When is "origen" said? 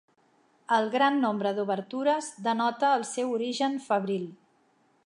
3.39-3.79